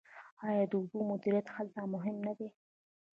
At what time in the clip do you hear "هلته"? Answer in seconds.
1.55-1.79